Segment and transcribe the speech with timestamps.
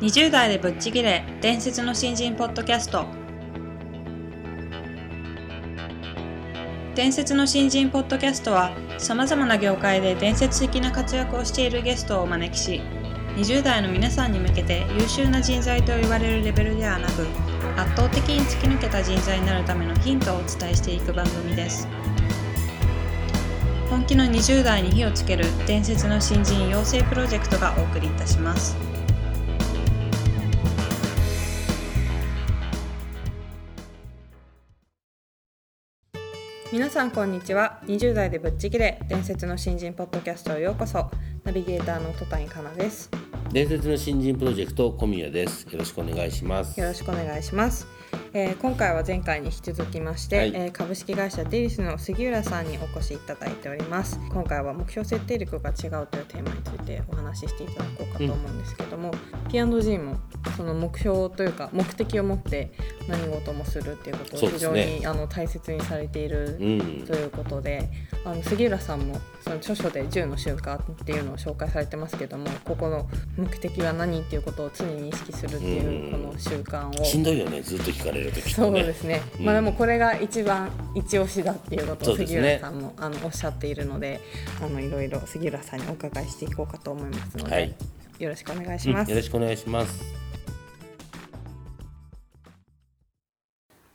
[0.00, 3.06] 20代でぶっちぎれ伝説の新人ポッドキャスト。
[6.94, 12.82] 伝説の新人ポッドキャストはさまざまな業界で伝説的な活躍をしているゲストをお招きし
[13.36, 17.26] 20代の皆さんに向けて優秀な人材と言われるレベルではなく
[17.78, 21.88] 圧倒的に突き抜けた人材になるためのヒントをお伝えしていく番組です。
[23.92, 28.74] 本気の20代に火をつける伝説の新人養成プロジェクトがお送りいたします。
[36.72, 37.82] 皆さんこんにちは。
[37.84, 41.10] 20代でぶっちぎれ伝説の新人ポッドキャストへようこそ。
[41.44, 43.10] ナビゲーターの戸谷香奈です。
[43.52, 45.64] 伝説の新人プロジェクト小宮です。
[45.70, 46.80] よろしくお願いします。
[46.80, 47.86] よろしくお願いします、
[48.34, 50.52] えー今回は前回に引き続きまして、はい。
[50.54, 54.18] えー株式会社デリスの杉浦さんにお越しいただいております。
[54.30, 59.10] 今回は目標設定力が違うというテーマについてお話ししていただこうかと思うんですけども、
[59.50, 60.16] P&G も
[60.56, 62.72] その目標というか目的を持って
[63.06, 64.98] 何事もするっていうことを非常そうですね。
[65.00, 67.04] に、あの大切にされているうん。
[67.04, 67.90] ということで
[68.24, 76.26] あの杉浦さんもその著書で10の習慣っていうのを紹介されてますけどもここの目的は何っていうことを常に意識するっていううん。
[76.26, 77.04] この習慣を。
[77.04, 79.44] しんどいよねずっと聞かれる時そうですね、うん。
[79.46, 84.20] まあでもこれが一番一押しだっていうことを杉浦さんもあのおっしゃっているので
[84.62, 87.74] あのいろいろ杉浦さんにお伺いしていこうかと思いますので、はい。
[88.18, 89.10] よろしくお願いしうんます。
[89.10, 90.22] よろしくお願いします。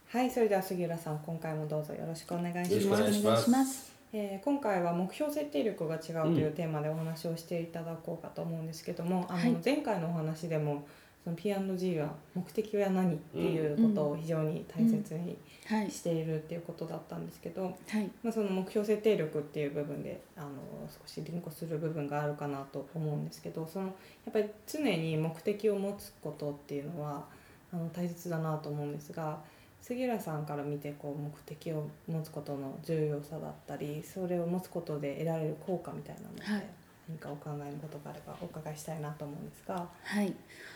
[0.10, 3.02] はい、それでは杉浦さん今回もどうぞよろしくお願いします。
[3.02, 3.92] お願いしますお願いします。
[4.14, 9.52] えー今回は目標設定力が違うというテーマでお話をしていただこうかと思うんですけども、あはい。
[9.52, 10.88] の前回のお話でも
[11.28, 17.70] その P&G は目的は何っていうことを非常に大切にはいしているっていうことだったんですけど、は
[18.00, 20.48] いまあ、その目標設定力っていう部分であの
[20.88, 23.92] 少しリンクする部分があるかなと思うんですけどそのや
[24.30, 27.26] っぱり常に目的を持つことっていうのは
[27.74, 29.42] あの大切だなと思うんですが
[29.82, 36.66] 杉浦さんから見てこう目的を持つことの重要さだったりそれを持つことで得られる効果みたいなのって、はい
[37.10, 39.88] 何かお考えのことがあればお伺いしたいなと思うんですが。
[40.04, 40.34] はい。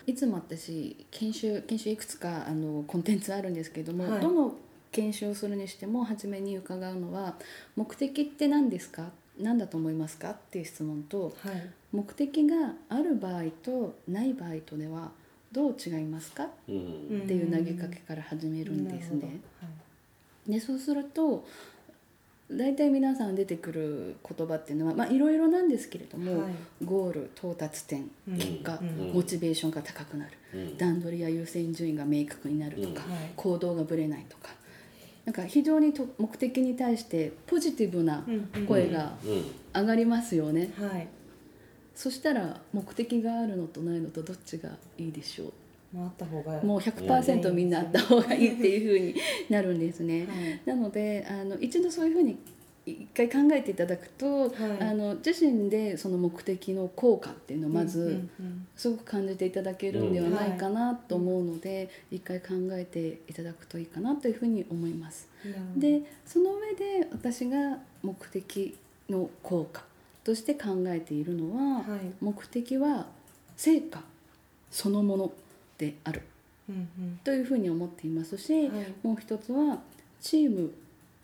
[0.07, 4.21] いつも私研修研修いくつかあのコンテンツあるんですけども、はい。
[4.21, 4.55] どの
[4.91, 7.35] 研修をするにしても初めに伺うのは
[7.75, 9.09] 目的って何ですか？
[9.39, 10.31] 何だと思いますか？
[10.31, 11.69] っていう質問とはい。
[11.91, 15.11] 目的がある場合とない場合とでは
[15.51, 16.47] どう違いますか？
[16.67, 16.75] うん。
[16.75, 16.79] う
[17.17, 17.21] ん。
[17.23, 19.39] っていう投げかけから始めるんですなるね。
[20.47, 21.45] でそうすると
[22.51, 26.51] 大体皆さん出てくる言葉っていうのはまあいろいろなんですけれども、はい。
[26.83, 28.37] ゴール到達点うん。
[28.37, 29.11] 結果、うん。
[29.13, 30.31] モチベーションが高くなる。
[30.53, 30.77] うん。
[30.77, 33.31] 段取りや優先順位が明確になるとか、うんはい。
[33.35, 34.49] 行動がぶれないとか。
[35.23, 38.25] なんか非常にと目的に対してポジティブな
[38.67, 39.81] 声がうん。
[39.81, 41.07] 上がりますよね、はい。
[41.95, 45.53] そしたら目的があるのとないのとどっちがいいでしょ
[45.93, 49.15] まああった方がうもう100%みんなあった方がいいっていうふうに
[49.49, 50.25] なるんですね。
[50.25, 50.61] はい。
[50.65, 52.37] なのであの一度そういうふうに
[52.85, 54.51] 一回考えていただくと、はい。
[54.81, 58.27] あの自身でその目的の効果っていうのをまず、
[58.75, 65.29] すごく感じていただけるんではないかなと思うので、一回考えていただくといいかなというふうに思います。
[65.77, 68.75] でその上で私が目的
[69.09, 69.83] の効果
[70.23, 71.99] として考えているのは、はい。
[72.19, 73.05] 目的は
[73.55, 74.01] 成果
[74.71, 75.31] そのもの
[75.81, 76.21] である。
[76.69, 77.19] うんうん。
[77.23, 78.93] というふうに思っていますし、はい。
[79.03, 79.79] もう一つは
[80.21, 80.71] チーム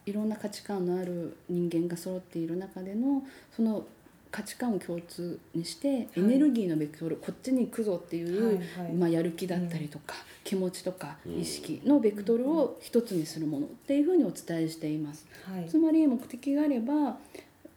[0.05, 3.23] いろんな価値観のある人間が揃っている中での
[3.55, 3.85] その
[4.31, 8.93] 価値観を共通にしてエネルギーのベクトル、こっちに行くぞっていう、はいはい。
[8.93, 11.39] まあ、やる気だったりとか、気持ちとかうん。
[11.39, 15.27] 意識のベクトルを一つにするものっていうふうにお伝えしています。
[15.43, 15.69] はい。
[15.69, 17.17] つまり目的があれば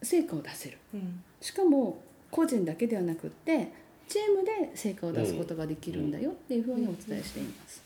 [0.02, 0.78] 成果を出せる。
[0.94, 1.22] うん。
[1.40, 3.72] しかも個人だけではなくって
[4.10, 7.82] チームで成果を出すことができるんだよっていうふうにお伝えしています。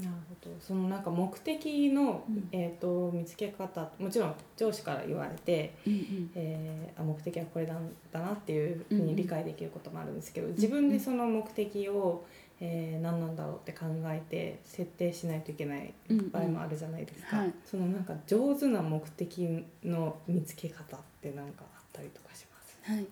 [0.00, 0.12] なる
[0.42, 0.56] ほど。
[0.58, 2.48] そのなんか目的の、うん。
[2.52, 6.30] えー、と見つけ方もちろん上司から言われて、うんうん。
[6.34, 12.24] えーあ目的はこれなんだなっていうふうに理解できることもあるんですけど、自分でその目的を、
[12.60, 15.92] えー何なんだろうって考えて設定しないといけない
[16.32, 17.54] 場合もあるじゃないですか、うんはい。
[17.64, 22.92] そのなんか上手な目的の見つけ方って何かあったりとかします？
[22.92, 23.06] はい、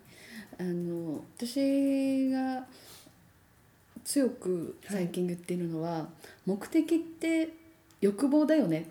[0.59, 2.67] あの私が
[4.05, 6.09] 強く最近言っているのは、
[6.47, 7.51] 目的って
[8.01, 8.89] 欲望だよね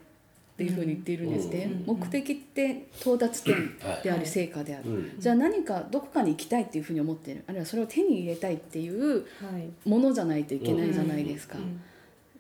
[0.54, 1.98] っていうふうに言っているんですね、うん。
[1.98, 4.20] 目的って到達点であはい。
[4.22, 5.20] り成果である、うん。
[5.20, 9.24] じゃあ何かどこかに行きたいっていうふうに思っているあるいはそれを手に入れたいっていうは
[9.58, 9.90] い。
[9.90, 11.82] ものじゃないといけないじゃないですか、うん。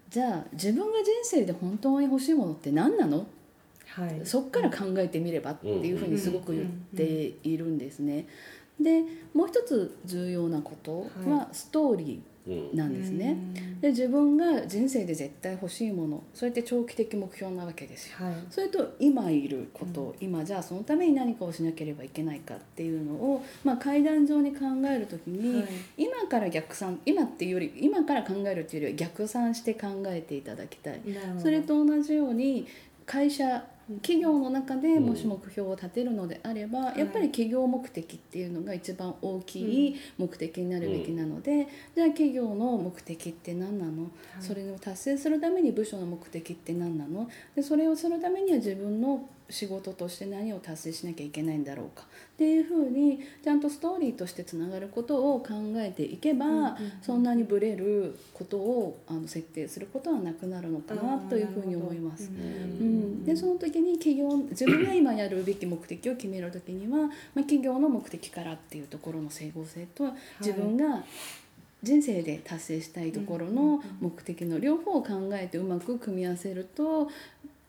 [0.09, 3.19] じゃあ自分が人生で本当に欲しいものって何なの？
[3.21, 3.25] っ
[3.87, 4.21] はい。
[4.23, 6.65] そっから考えてみればっていうふうにすごく言っ
[6.95, 8.27] ているんですね。
[8.79, 9.03] で
[9.33, 12.53] もう一つ重要なことはストーリうん。
[12.53, 13.31] ーなんですね。
[13.31, 13.81] うん。
[13.81, 18.15] で自分が人生で絶対欲しいものそれって長期的目標なわけですよ。
[18.19, 18.35] はい。
[18.49, 24.59] それと今いること、今じゃあそのために何かをしなければいけないかっていうのを、まあ、階段上に考
[24.89, 25.67] える時に、はい。
[25.97, 31.01] 今から逆算今っていうより今から考えるっていうよりは逆算して考えていただきたい。
[31.39, 32.65] それと同じように
[33.05, 33.65] 会社
[34.01, 36.99] 企業の中でもし目標を立てるのであれば、い。
[36.99, 47.29] やっぱり企業目的っていうのが一番大きい目的になるべきなので、じゃあ企業の目的って何なの、それを達成するために部署の目的って何なの？
[47.55, 52.03] でそれをするためには自分の仕事として何を達成しなきゃいけないんだろうか。
[52.03, 55.47] っていうふうにちゃんとストーリーとしてつながることを考
[55.77, 56.73] えていけば、うんうんうん。
[57.01, 62.29] そんなにブレることをあの設定することはなくなるのかなというふうに思います。
[62.29, 67.09] うん、でその時に企業自分が今やるべき目的を決める時には、まあ、
[67.41, 71.03] 企業の目的からっていうところの整合性と自分が
[71.83, 77.09] 人生で達成したいところの目的の両方を考えてうまく組み合わせると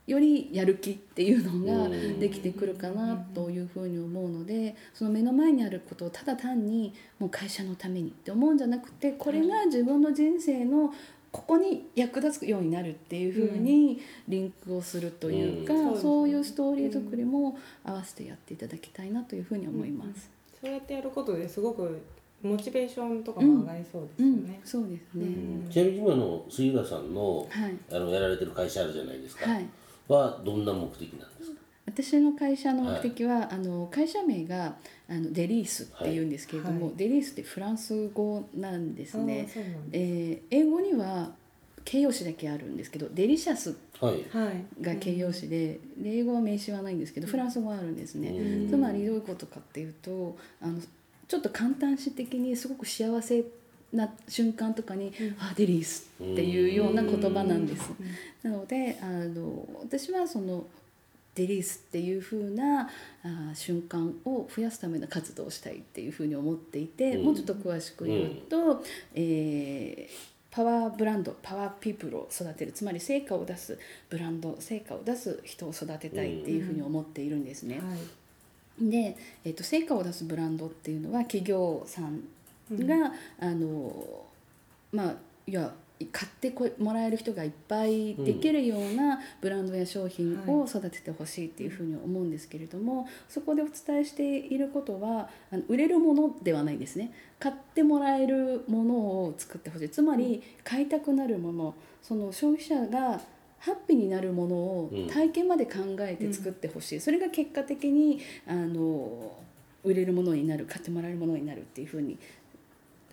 [0.08, 1.88] よりやる気っていうのが
[2.18, 10.94] できてくるかなというふうに思うのでその目の前にあることをただ単にもう会社のためにって思うんじゃなくてこれが自分の人生の
[11.30, 16.00] ここに役立つようになるっていうふうにリンクをするというか、うん。
[16.00, 20.30] そういうストーリー作りも合わせてやっていただきたいなというふうに思います。
[20.58, 22.00] そうやってやることですごく
[22.42, 24.36] モチベーションとかも上がりそうですうん。
[24.36, 24.60] よね、。
[24.64, 25.26] そうですね。
[25.26, 25.70] うん。
[25.70, 27.76] ちなみに今の杉浦さんの,、はい。
[27.92, 29.66] あのやられてる会社あるじゃないですか、はい。
[30.08, 31.58] はどんな目的なんですか？
[31.86, 34.76] 私の会社の目的は、あの会社名が
[35.08, 36.96] あのデリースっていうんですけれども、はい。
[36.96, 39.48] デリースってフランス語なんですね。
[39.52, 41.32] そうなんだえー英語には
[41.84, 44.14] 形容詞だけあるんですけどデリシャスはい。
[44.30, 48.28] はいが形容詞で,、で英語は名詞はないんですけどフランス語はあるんですね。
[48.28, 48.68] うん。
[48.68, 50.78] つまりどういうことかっていうとあの
[51.26, 53.42] ちょっと簡単詞的にすごく幸せ
[53.92, 57.90] な瞬間とかに「あデリース」っていうような言葉なんです。
[58.42, 60.66] なのであの私はその
[61.34, 62.90] デリースっていう風な
[63.22, 67.24] あ瞬間を増やすための活動をしたいっていう風に思っていて、うん。
[67.26, 77.78] もうちょっと詳しく言うと、えーパワーブランドパワーピープルを育てるつまり成果を出すブランド成果を出す人を育てたいっていう風に思っているんですね。
[77.78, 78.90] はい。
[78.90, 82.22] で、えー、と成果を出すブランドっていうのは企業さん
[82.70, 84.24] が、あの
[84.92, 85.14] まあ
[85.46, 85.72] いや
[86.12, 97.12] 買ってこもらえる人がいっぱいできるようなブランドや商品を育ててほしいっていうふうに思うんですけれども、そこでお伝えしていることはあの売れるものではないんですね。
[97.40, 99.88] 買ってもらえるものを作ってほしい。
[99.88, 103.20] つまり買いたくなるものその消費者が
[103.58, 105.08] ハッピーになるものをうん。
[105.08, 109.32] 体験まで考えて作ってほしい、それが結果的にあの
[109.82, 112.18] 売れるものになる買ってもらえるものになるっていうふうに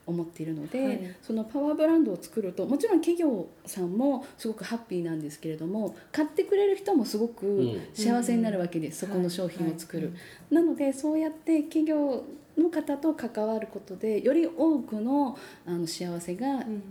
[0.08, 1.16] 思っているので、はい。
[1.22, 7.82] そのパワーブランドを作るともちろん企業さんもすごくハッピーなんですけれども買ってくれる人もすごくん。
[7.94, 10.08] 幸せになるわけです、そこの商品を作る。
[10.08, 10.14] は
[10.52, 10.56] い。
[10.56, 12.24] なのでそうやって企業
[12.58, 16.84] の方と関わることでより多くのあの幸せがうん。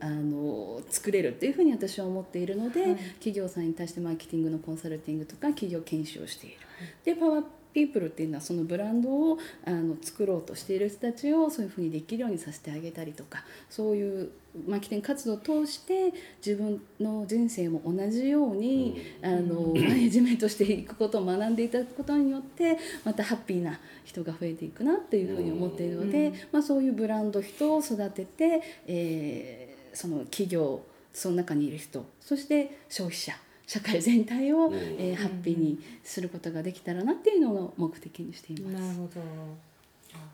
[0.00, 2.96] あの作れるっていうふうに私は思っているので、はい。
[3.20, 6.56] 企業さんに対してマーケティングのコンサルティングとか企業研修をしている。
[7.04, 7.44] でパワー
[7.74, 14.30] ピープルっていうのはそのブランドをあの作ろうとしている人たちをそういうふうにできるようにさせてあげたりとかそういう
[14.66, 16.14] マーケティング活動を通して
[16.44, 26.34] 自分の人生も同じように、あのマネジメントしていくことを学んでいただくことによってまたハッピーな人が増えていくなっていうふうに思っているので、うん。
[26.52, 33.32] まあ、そういうブランド人を育てて、えーその企業その中にいる人そして消費者
[33.66, 34.74] 社会全体を、うん。
[34.74, 38.82] えーハッピーにすることができたらなっていうのを目的にしています。
[38.82, 39.20] なるほど。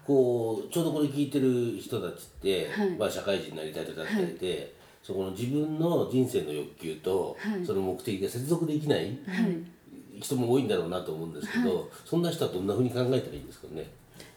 [0.07, 2.91] こうちょうどこれ聞いてる人たちって、はい。
[2.91, 7.65] まあ、社会人になりたい方だったりで、そこの自分の人生の欲求と、はい。
[7.65, 10.21] その目的が接続できないはい。
[10.21, 13.87] 人も多いんだろうなと思うんですけど、そんな人はどんなふうに考えたらいいんですかね？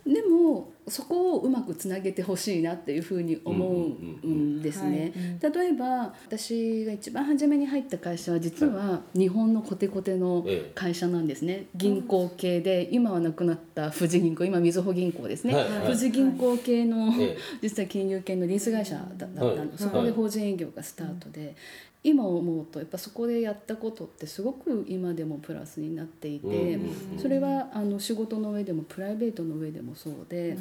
[0.06, 5.40] でもそこをうまくつなげてほしいなっていうふうに思うんですね。
[5.42, 11.68] 例えば私が一番初めに入った会社は実は日本のコテコテのええ会社なんですね。
[11.76, 15.86] 銀行系で今はなくなった富士銀行今みずほ銀行ですね、はいはい。
[15.88, 19.70] 富士銀行系の、ええ 実は金融系のリース会社だだったの、はい。
[19.78, 21.56] そこで法人営業がスタートで、
[22.04, 30.58] 今思うとやっぱそこでやったことってすごく今でもプラスになっていて、うんそれはあの仕事の上でもプライベートの上でもそうで。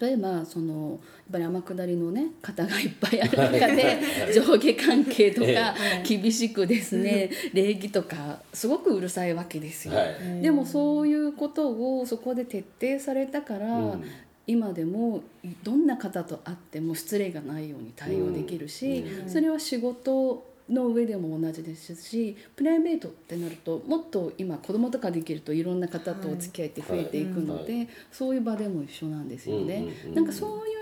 [0.00, 0.98] 例えばそのやっ
[1.32, 3.98] ぱり天下りのね方がいっぱいある中で
[4.32, 9.94] 上下関係とか厳しくですね礼儀とかすごくうるさいわけですよ。
[9.94, 10.04] は
[10.38, 10.40] い。
[10.40, 14.04] でもそういうことをそこで徹底されたから、うん
[14.46, 15.22] 今でも
[15.62, 19.28] どんな方と会っても失礼がないように対応できるし、うん。
[19.30, 29.76] それは仕事の上でも同じですしプライベートってなるともっと今子供とかできるといろんな方とお付き合いって増えていくので、そういう場でも一緒なんですよね。
[29.76, 30.81] うんうんうんなんかそういう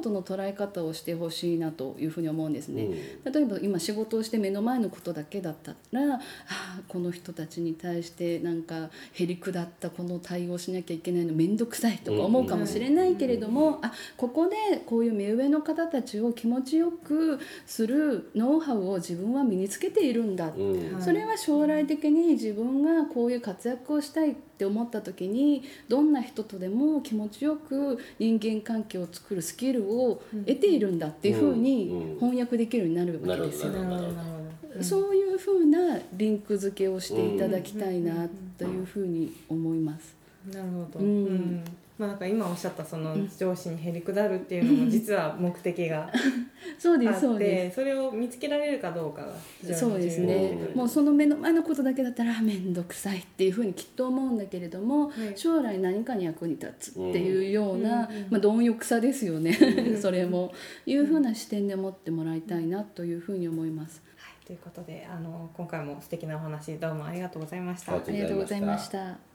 [0.00, 2.88] 事の捉え方をしてほしいなというふうに思うんですね。
[3.24, 20.94] 例えば今仕事をして目の前のことだけだったらああこの人たちに対してなんかへりくだったこの対応しなきゃいけないの面倒くさいとか思うかもしれないけれども、あここでこういう目上の方たちを気持ちよくするノウハウを自分は身につけているんだ、うん。
[20.94, 33.72] はいそれは将来的に自分がこういう活躍をしたいって思った時にどんな人とでも気持ちよく人間関係を作るスキルを得ているんだっていうふううんにうん翻訳できるようになるわけですよ。
[33.72, 34.28] なるほどなるほどなる
[34.74, 40.14] ほどそういうふうなリンク付けをしていただきたいなというふうに思います。
[40.52, 41.64] なるほど、うんうん
[42.00, 46.10] まあなんか今おっしゃったその上司にへりくだるっていうのも実は目的が
[46.78, 49.80] そうであすそうでってそれを見つけられるかどうかが非常にす。
[49.80, 50.78] そうですねうん。
[50.78, 59.50] もうその目の前のことだけだったら面倒くさいっていうふうにきっと思うんだけれども、はい将来何かに役に立つっていうような、うんまあ貪欲さですよね。
[59.50, 60.52] うん それも
[60.86, 64.02] いうふうな視点で持ってもらいたいなというふうに思います。
[64.16, 67.92] はい、ということであの今回も素敵なお話どうもありがとうございました。
[67.92, 69.29] あありがとうございました。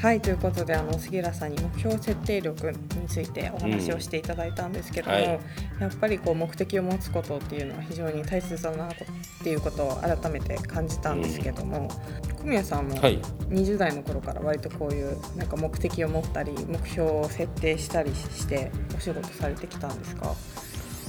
[0.00, 5.40] はいということであの杉浦さんに目標設定力についてお話をしていただいたんですけども、うんはい。
[5.80, 8.90] やっぱりこう目的を持つことっていうのは非常に大切だなっ
[9.44, 11.88] ていうことを改めて感じたんですけども、
[12.40, 13.18] 小宮さんもはい。
[13.50, 20.34] 20代の頃から割とこういうなんか目的を持ったり目標を設定したりしてお仕事されてきたんですか？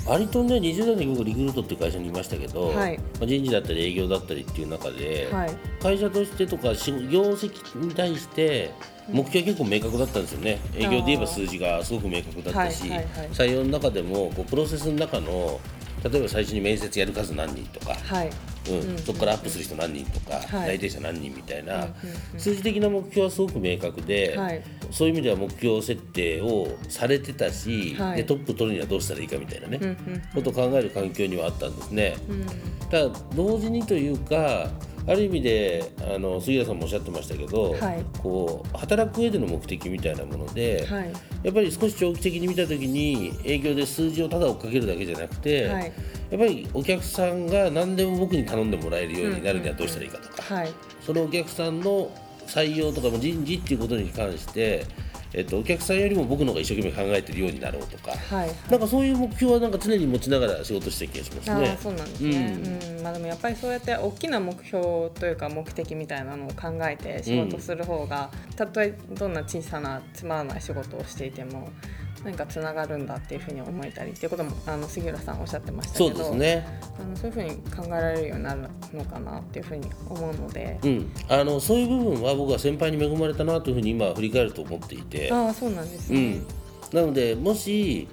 [0.06, 2.98] 割とね20代の僕リクルートっていう会社にいましたけど、はい。
[2.98, 5.58] まあ、人事だったり営業だったりっていう中で、はい。
[5.82, 8.72] 会社としてとかし業績に対して
[9.10, 13.30] 目標は結構明確だったんですよね、営業で言えば数字がすごく明確だったし、はいはいはい。
[13.30, 15.60] 採用の中でもこうプロセスの中の
[16.04, 18.30] 例えば最初に面接やる数何人とか、はい。
[18.70, 20.78] うんうんそこからアップする人何人とか、はい。
[20.78, 21.88] 内定者何人みたいな、
[22.38, 24.62] 数字的な目標はすごく明確で、はい。
[24.92, 28.18] そういう意味では目標設定をされてたし、はい。
[28.18, 29.80] でトップ取るにはどうしたらいいかみたいなね、
[30.34, 32.16] ことを考える環境にはあったんですね。
[32.30, 32.46] うん。
[32.90, 34.70] ただ同時にというか
[35.08, 38.06] ある意味であの杉浦さんもおっしゃってましたけど、はい。
[38.20, 41.12] こう働く上での目的みたいなもので、はい。
[41.44, 45.92] やっぱり少し長期的に見た時に営業で数字をただ追っかけるだけじゃなくて、はい。
[46.30, 50.70] やっぱりお客さんが何でも僕に頼んでもらえるようになるにはどうしたらいいかとか、はい。
[51.06, 52.12] そのお客さんの
[52.48, 54.86] 採用とかも人事っていうことに関して、
[55.34, 61.78] えっと、お客さんよりも僕の方が一生懸命考えてるようになろうとか、はいなんかそういう目標はなんか常に持ちながら仕事してる気がしますね。
[61.82, 63.04] そうなんですね、うん。
[63.04, 71.70] まあ、でもやっぱりそうやって大きな目標というか目的みたいなのを考えて仕事する方が、たとえどんな小さなつまらない仕事をしていても
[72.24, 78.62] 何かつながるんだっていうふうに思えたりっていうこともあの杉浦さんおっしゃってましたけそどうですね、あのそういうふうに考えられるようになる
[78.94, 80.80] のかなっていうふうに思うので。
[80.84, 86.42] うん、あのそういう部分は僕は先輩に恵まれたなというふうに今振り返ると思っていて、ああそうなんですね、
[86.92, 88.08] うん、なのでもし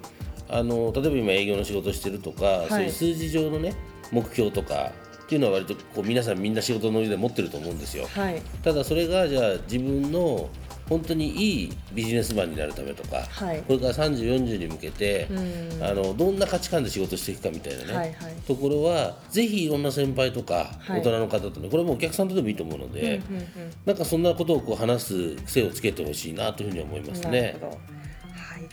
[0.49, 2.69] あの例えば今営業の仕事してるとか、い。
[2.69, 3.75] そういう数字上のね
[4.11, 4.91] 目標とか
[5.23, 8.07] っていうのは割とこう皆さんみんな仕事の上で持ってると思うんですよ。
[8.07, 8.41] はい。
[8.63, 10.49] ただそれがじゃあ自分の
[10.89, 13.61] 本当にいいビジネスマンになるためとか、はい。
[13.61, 15.83] これから3040に向けて、うん。
[15.83, 18.33] あのどんな価値観で仕事していくかみたいなね、はいはい。
[18.47, 21.01] ところはぜひいろんな先輩とかはい。
[21.01, 23.47] 大人の方とね、これはもうお客さんとでもいいと思うので、うんうんうん。
[23.85, 27.55] なんかそんなことをこう話す癖をつけてほしいなというふうに思いますなね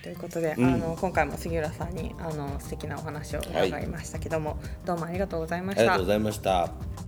[0.02, 0.64] ということで、うん。
[0.64, 5.82] あの今回も杉浦さんにあの素敵なお話を伺いましたけども、どうもありがとうございました。
[5.82, 6.08] ありがとうご。
[6.08, 7.05] ざいました。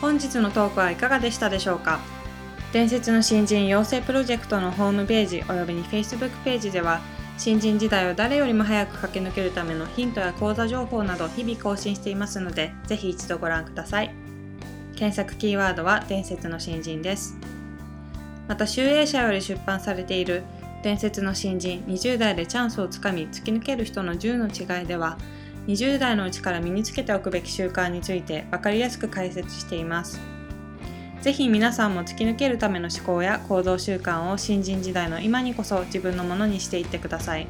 [0.00, 2.00] 本日のトークはいかがでしたでしょうか？
[2.72, 7.00] 伝説の新人養成プロジェクトのホームページおよびに Facebook ページでは
[7.38, 14.14] 新人時代を誰よりも早く駆け抜けるためのヒントや講座情報など日々更新していますのでぜひ一度ご覧ください。
[14.96, 17.36] 検索キーワードは伝説の新人です。
[18.46, 20.42] また集英社より出版されている
[20.82, 25.16] 伝説の新人20代でチャンスをつかみ突き抜ける人の10の違いでは
[25.66, 30.20] 20代のうちから身につけておくべき習慣について分かりやすく解説しています。
[31.22, 37.46] ぜひ皆さんも突き抜けるための思考や行動習慣を新人時代の今にこそ自分のものにしていってください。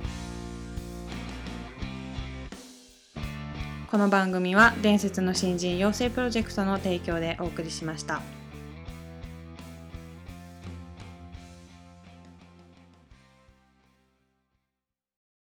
[3.91, 8.23] この番組は伝説の新人養成プロジェクトの提供でお送りしました。